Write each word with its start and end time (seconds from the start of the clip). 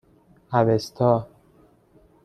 اَوستا 0.55 1.11